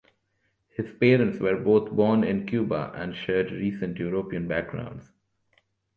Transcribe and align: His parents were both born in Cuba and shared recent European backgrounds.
His 0.75 0.89
parents 0.91 1.37
were 1.37 1.57
both 1.57 1.91
born 1.91 2.23
in 2.23 2.47
Cuba 2.47 2.91
and 2.95 3.15
shared 3.15 3.51
recent 3.51 3.97
European 3.99 4.47
backgrounds. 4.47 5.11